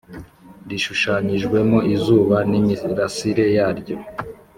[0.69, 3.97] Rishushanyijwemo izuba n’imirasire yaryo